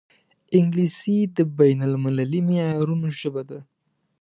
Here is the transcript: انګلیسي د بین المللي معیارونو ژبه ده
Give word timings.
انګلیسي 0.57 1.17
د 1.37 1.39
بین 1.59 1.79
المللي 1.89 2.41
معیارونو 2.47 3.07
ژبه 3.19 3.43
ده 3.49 3.59